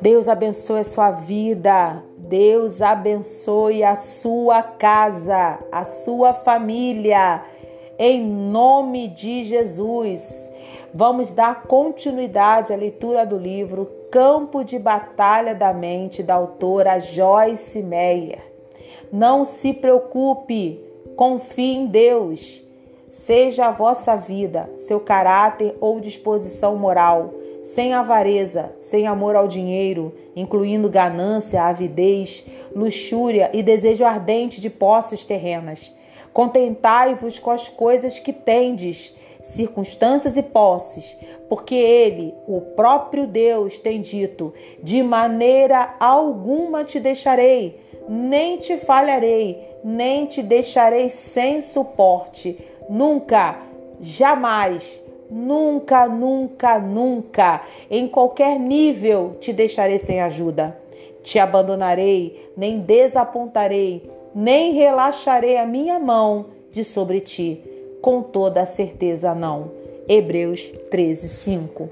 Deus 0.00 0.28
abençoe 0.28 0.80
a 0.80 0.84
sua 0.84 1.10
vida. 1.10 2.02
Deus 2.16 2.80
abençoe 2.80 3.82
a 3.82 3.96
sua 3.96 4.62
casa, 4.62 5.58
a 5.70 5.84
sua 5.84 6.32
família. 6.32 7.44
Em 7.98 8.24
nome 8.24 9.08
de 9.08 9.44
Jesus. 9.44 10.50
Vamos 10.94 11.32
dar 11.32 11.64
continuidade 11.64 12.72
à 12.72 12.76
leitura 12.76 13.26
do 13.26 13.36
livro 13.36 13.90
Campo 14.10 14.64
de 14.64 14.78
Batalha 14.78 15.54
da 15.54 15.72
Mente, 15.72 16.22
da 16.22 16.34
autora 16.34 16.98
Joyce 16.98 17.82
Meyer. 17.82 18.40
Não 19.12 19.44
se 19.44 19.72
preocupe, 19.72 20.82
confie 21.14 21.76
em 21.76 21.86
Deus. 21.86 22.64
Seja 23.10 23.66
a 23.66 23.72
vossa 23.72 24.14
vida, 24.14 24.70
seu 24.78 25.00
caráter 25.00 25.76
ou 25.80 25.98
disposição 25.98 26.76
moral 26.76 27.34
sem 27.62 27.92
avareza, 27.92 28.72
sem 28.80 29.06
amor 29.06 29.36
ao 29.36 29.46
dinheiro, 29.46 30.14
incluindo 30.34 30.88
ganância, 30.88 31.62
avidez, 31.62 32.44
luxúria 32.74 33.50
e 33.52 33.62
desejo 33.62 34.04
ardente 34.04 34.60
de 34.60 34.70
posses 34.70 35.24
terrenas. 35.24 35.94
Contentai-vos 36.32 37.38
com 37.38 37.50
as 37.50 37.68
coisas 37.68 38.18
que 38.18 38.32
tendes, 38.32 39.14
circunstâncias 39.42 40.36
e 40.36 40.42
posses, 40.42 41.16
porque 41.48 41.74
ele, 41.74 42.34
o 42.46 42.60
próprio 42.60 43.26
Deus, 43.26 43.78
tem 43.78 44.00
dito: 44.00 44.54
de 44.82 45.02
maneira 45.02 45.96
alguma 45.98 46.84
te 46.84 47.00
deixarei, 47.00 47.80
nem 48.08 48.56
te 48.56 48.76
falharei, 48.76 49.68
nem 49.82 50.26
te 50.26 50.42
deixarei 50.42 51.08
sem 51.08 51.60
suporte. 51.60 52.58
Nunca, 52.90 53.56
jamais 54.00 55.02
Nunca, 55.30 56.08
nunca, 56.08 56.80
nunca, 56.80 57.62
em 57.88 58.08
qualquer 58.08 58.58
nível, 58.58 59.36
te 59.38 59.52
deixarei 59.52 59.98
sem 60.00 60.20
ajuda. 60.20 60.76
Te 61.22 61.38
abandonarei, 61.38 62.50
nem 62.56 62.80
desapontarei, 62.80 64.10
nem 64.34 64.72
relaxarei 64.72 65.56
a 65.56 65.64
minha 65.64 66.00
mão 66.00 66.46
de 66.72 66.82
sobre 66.82 67.20
ti. 67.20 67.62
Com 68.02 68.22
toda 68.22 68.62
a 68.62 68.66
certeza, 68.66 69.32
não. 69.32 69.70
Hebreus 70.08 70.72
13, 70.90 71.28
5. 71.28 71.88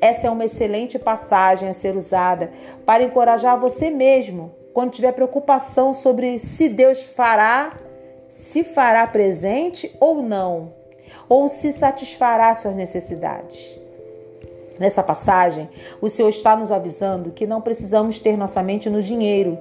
Essa 0.00 0.28
é 0.28 0.30
uma 0.30 0.44
excelente 0.44 0.96
passagem 0.96 1.68
a 1.68 1.74
ser 1.74 1.96
usada 1.96 2.52
para 2.84 3.02
encorajar 3.02 3.58
você 3.58 3.90
mesmo 3.90 4.54
quando 4.72 4.92
tiver 4.92 5.10
preocupação 5.10 5.92
sobre 5.92 6.38
se 6.38 6.68
Deus 6.68 7.02
fará, 7.02 7.72
se 8.28 8.64
fará 8.64 9.06
presente 9.06 9.94
ou 10.00 10.22
não 10.22 10.72
ou 11.28 11.48
se 11.48 11.72
satisfará 11.72 12.54
suas 12.54 12.74
necessidades. 12.74 13.78
Nessa 14.78 15.02
passagem, 15.02 15.68
o 16.00 16.10
Senhor 16.10 16.28
está 16.28 16.54
nos 16.54 16.70
avisando 16.70 17.30
que 17.30 17.46
não 17.46 17.62
precisamos 17.62 18.18
ter 18.18 18.36
nossa 18.36 18.62
mente 18.62 18.90
no 18.90 19.00
dinheiro, 19.00 19.58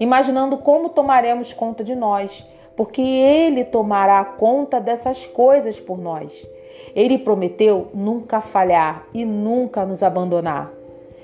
imaginando 0.00 0.58
como 0.58 0.88
tomaremos 0.88 1.52
conta 1.52 1.84
de 1.84 1.94
nós, 1.94 2.44
porque 2.74 3.00
Ele 3.00 3.64
tomará 3.64 4.24
conta 4.24 4.80
dessas 4.80 5.24
coisas 5.24 5.78
por 5.78 5.98
nós. 5.98 6.46
Ele 6.94 7.16
prometeu 7.16 7.88
nunca 7.94 8.40
falhar 8.40 9.06
e 9.14 9.24
nunca 9.24 9.86
nos 9.86 10.02
abandonar. 10.02 10.72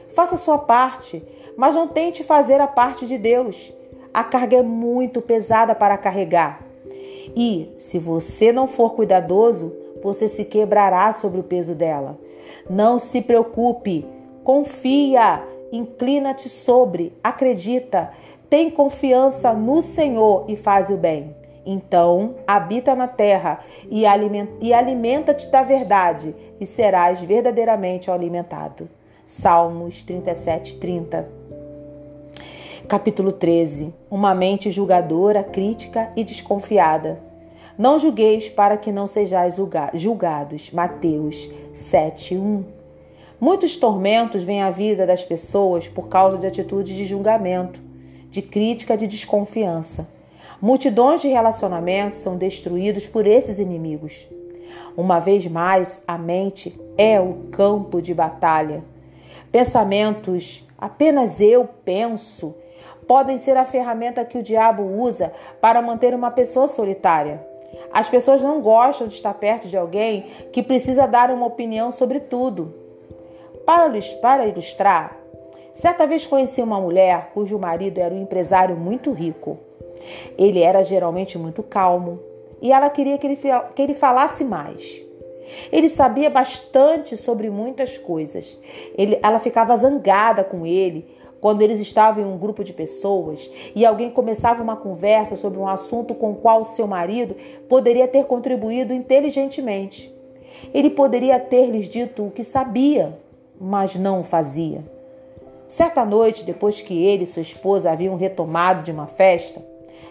Faça 0.09 0.37
sua 0.37 0.59
parte, 0.59 1.23
mas 1.57 1.75
não 1.75 1.89
tente 1.89 2.23
fazer 2.23 2.61
a 2.61 2.67
parte 2.67 3.07
de 3.07 3.19
Deus. 3.19 3.73
A 4.15 4.23
carga 4.23 4.59
é 4.59 4.63
muito 4.63 5.21
pesada 5.21 5.75
para 5.75 5.99
carregar. 5.99 6.72
E, 7.37 7.73
se 7.77 7.99
você 7.99 8.53
não 8.53 8.67
for 8.67 8.95
cuidadoso, 8.95 9.73
você 10.03 10.29
se 10.29 10.45
quebrará 10.45 11.13
sobre 11.13 11.41
o 11.41 11.45
peso 11.45 11.75
dela. 11.75 12.19
Não 12.69 12.99
se 12.99 13.21
preocupe, 13.21 14.07
confia, 14.43 15.43
inclina-te 15.73 16.49
sobre, 16.49 17.13
acredita, 17.23 18.11
tem 18.51 18.71
confiança 18.71 19.53
no 19.53 19.81
Senhor 19.81 20.45
e 20.49 20.57
faz 20.57 20.91
o 20.91 20.97
bem. 20.97 21.35
Então, 21.65 22.35
habita 22.47 22.95
na 22.95 23.07
terra 23.07 23.61
e 23.89 24.05
alimenta-te 24.05 25.49
da 25.49 25.63
verdade, 25.63 26.35
e 26.61 26.67
serás 26.67 27.23
verdadeiramente 27.23 28.11
alimentado. 28.11 28.89
Salmos 29.27 30.03
37, 30.03 30.77
30. 30.79 31.29
Capítulo 32.93 33.33
13. 33.33 33.95
Uma 34.11 34.35
mente 34.35 34.71
julgadora, 34.71 35.43
crítica 35.43 36.13
e 36.15 36.23
desconfiada. 36.23 37.23
Não 37.79 37.99
julgueis 37.99 38.51
para 38.51 38.77
que 38.77 38.93
não 38.93 39.07
sejais 39.07 39.57
julgados. 39.95 40.71
Mateus 40.71 41.49
7:1. 41.75 42.65
Muitos 43.41 43.79
tormentos 43.79 44.43
vêm 44.43 44.61
à 44.61 44.71
vida 44.71 45.07
das 45.07 45.25
pessoas 45.25 45.89
por 45.89 46.09
causa 46.09 46.37
de 46.37 46.47
atitudes 46.47 46.95
de 46.95 47.07
julgamento, 47.07 47.81
de 48.29 48.43
crítica, 48.43 48.95
de 48.95 49.07
desconfiança. 49.07 50.07
Multidões 50.61 51.23
de 51.23 51.29
relacionamentos 51.29 52.21
são 52.21 52.37
destruídos 52.37 53.07
por 53.07 53.27
esses 53.27 53.59
inimigos. 53.59 54.29
Uma 54.95 55.19
vez 55.19 55.47
mais, 55.47 56.03
a 56.07 56.19
mente 56.19 56.79
é 56.99 57.19
o 57.19 57.45
campo 57.51 58.03
de 58.03 58.13
batalha. 58.13 58.85
Pensamentos, 59.51 60.69
apenas 60.77 61.41
eu 61.41 61.67
penso, 61.87 62.55
podem 63.07 63.39
ser 63.39 63.57
a 63.57 63.65
ferramenta 63.65 64.25
que 64.25 64.39
o 64.39 64.43
diabo 64.43 64.83
usa 64.83 65.33
para 65.61 65.83
manter 65.83 66.15
uma 66.15 66.31
pessoa 66.31 66.69
solitária. 66.69 67.47
As 67.93 68.09
pessoas 68.09 68.43
não 68.43 68.61
gostam 68.61 69.07
de 69.07 69.15
estar 69.15 69.35
perto 69.35 69.69
de 69.69 69.77
alguém 69.77 70.27
que 70.53 70.63
precisa 70.63 71.07
dar 71.07 71.31
uma 71.31 71.47
opinião 71.47 71.91
sobre 71.91 72.21
tudo. 72.21 72.75
Para 73.65 74.47
ilustrar, 74.47 75.17
certa 75.75 76.07
vez 76.07 76.27
conheci 76.27 76.63
uma 76.63 76.81
mulher 76.81 77.31
cujo 77.33 77.59
marido 77.59 77.99
era 77.99 78.15
um 78.15 78.23
empresário 78.23 78.77
muito 78.77 79.13
rico. 79.13 79.59
Ele 80.37 80.61
era 80.61 80.83
geralmente 80.83 81.39
muito 81.39 81.63
calmo 81.63 82.21
e 82.61 82.73
ela 82.73 82.91
queria 82.91 83.19
que 83.19 83.27
ele, 83.27 83.95
falasse 83.95 84.45
mais. 84.45 85.03
Ele 85.71 85.89
sabia 85.89 86.31
bastante 86.31 87.17
sobre 87.17 87.51
muitas 87.51 87.99
coisas. 87.99 88.59
Ele, 88.97 89.19
ela 89.23 89.41
ficava 89.41 89.77
zangada 89.77 90.45
com 90.45 90.65
ele 90.65 91.07
quando 91.43 91.61
eles 91.61 91.81
estavam 91.81 92.23
em 92.23 92.27
um 92.27 92.39
grupo 92.39 92.63
de 92.63 92.73
pessoas 92.73 93.51
e 93.75 93.85
alguém 93.85 94.09
começava 94.09 94.63
uma 94.63 94.77
conversa 94.77 95.35
sobre 95.35 95.59
um 95.59 95.67
assunto 95.67 96.15
com 96.15 96.31
o 96.31 96.37
qual 96.37 96.65
seu 96.65 96.87
marido 96.87 97.35
poderia 97.69 98.07
ter 98.07 98.27
contribuído 98.27 98.95
inteligentemente. 98.95 100.15
Ele 100.73 100.89
poderia 100.89 101.41
ter 101.41 101.67
lhes 101.67 101.89
dito 101.89 102.25
o 102.25 102.31
que 102.31 102.45
sabia, 102.45 103.19
mas 103.61 103.97
não 103.97 104.21
o 104.21 104.25
fazia. 104.25 104.85
Certa 105.67 106.05
noite, 106.05 106.45
depois 106.45 106.81
que 106.81 107.05
ele 107.05 107.25
e 107.25 107.27
sua 107.27 107.43
esposa 107.43 107.91
haviam 107.91 108.15
retomado 108.15 108.85
de 108.85 108.93
uma 108.93 109.09
festa, 109.09 109.61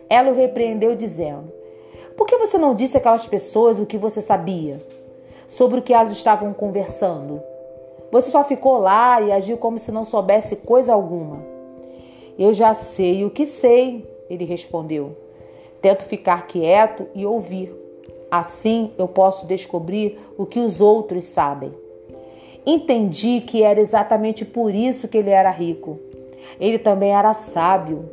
ela 0.10 0.32
o 0.32 0.36
repreendeu 0.36 0.98
dizendo: 0.98 1.50
Por 2.18 2.28
que 2.28 2.38
você 2.38 2.58
não 2.58 2.76
disse 2.76 2.98
àquelas 2.98 3.26
pessoas 3.26 3.80
o 3.80 3.86
que 3.86 3.98
você 3.98 4.22
sabia 4.22 4.86
sobre 5.48 5.80
o 5.80 5.82
que 5.82 5.94
elas 5.94 6.12
estavam 6.12 6.52
conversando? 6.52 7.42
Você 8.12 8.30
só 8.30 8.44
ficou 8.44 8.78
lá 8.78 9.22
e 9.22 9.32
agiu 9.32 9.58
como 9.58 9.80
se 9.80 9.92
não 9.92 10.04
soubesse 10.04 10.58
coisa 10.58 10.94
alguma. 10.94 11.42
Eu 12.38 12.54
já 12.54 12.74
sei 12.74 13.24
o 13.24 13.30
que 13.30 13.46
sei, 13.46 14.06
ele 14.30 14.46
respondeu. 14.46 15.16
Tento 15.82 16.04
ficar 16.04 16.48
quieto 16.48 17.08
e 17.16 17.26
ouvir. 17.26 17.74
Assim 18.30 18.92
eu 18.98 19.08
posso 19.08 19.46
descobrir 19.46 20.20
o 20.38 20.46
que 20.46 20.60
os 20.60 20.82
outros 20.82 21.26
sabem. 21.26 21.74
Entendi 22.66 23.42
que 23.42 23.64
era 23.64 23.80
exatamente 23.80 24.46
por 24.46 24.74
isso 24.74 25.08
que 25.08 25.18
ele 25.18 25.32
era 25.32 25.50
rico. 25.50 26.00
Ele 26.60 26.78
também 26.78 27.12
era 27.12 27.34
sábio. 27.34 28.10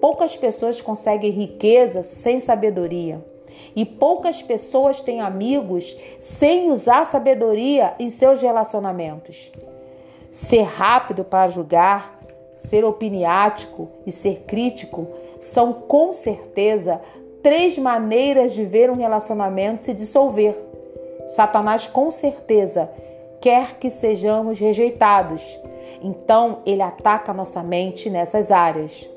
Poucas 0.00 0.36
pessoas 0.36 0.80
conseguem 0.80 1.30
riqueza 1.30 2.02
sem 2.02 2.40
sabedoria. 2.40 3.24
E 3.74 3.84
poucas 3.84 4.42
pessoas 4.42 5.00
têm 5.00 5.20
amigos 5.20 5.96
sem 6.18 6.70
usar 6.70 7.06
sabedoria 7.06 7.94
em 7.98 8.10
seus 8.10 8.40
relacionamentos. 8.40 9.50
Ser 10.30 10.62
rápido 10.62 11.24
para 11.24 11.50
julgar, 11.50 12.20
ser 12.58 12.84
opiniático 12.84 13.88
e 14.06 14.12
ser 14.12 14.44
crítico 14.46 15.06
são 15.40 15.72
com 15.72 16.12
certeza 16.12 17.00
três 17.42 17.76
maneiras 17.76 18.52
de 18.52 18.64
ver 18.64 18.90
um 18.90 18.96
relacionamento 18.96 19.84
se 19.84 19.92
dissolver. 19.92 20.56
Satanás 21.26 21.86
com 21.86 22.10
certeza 22.10 22.90
quer 23.40 23.74
que 23.78 23.90
sejamos 23.90 24.58
rejeitados. 24.58 25.58
Então 26.02 26.60
ele 26.64 26.82
ataca 26.82 27.34
nossa 27.34 27.62
mente 27.62 28.08
nessas 28.08 28.50
áreas. 28.50 29.08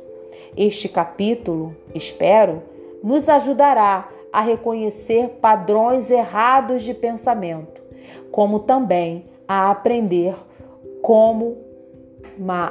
Este 0.55 0.89
capítulo, 0.89 1.75
espero, 1.95 2.61
nos 3.03 3.29
ajudará 3.29 4.09
a 4.37 4.41
reconhecer 4.41 5.39
padrões 5.41 6.11
errados 6.11 6.83
de 6.83 6.93
pensamento, 6.93 7.81
como 8.29 8.59
também 8.59 9.25
a 9.47 9.71
aprender 9.71 10.35
como 11.01 11.57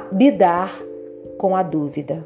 lidar 0.09 0.71
com 1.37 1.57
a 1.57 1.63
dúvida. 1.63 2.25